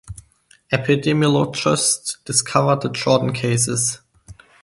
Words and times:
Epidemiologists 0.73 2.17
discovered 2.25 2.81
the 2.81 2.89
Jordan 2.89 3.33
cases. 3.33 3.99